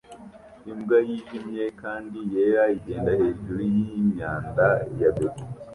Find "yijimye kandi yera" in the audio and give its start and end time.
1.07-2.63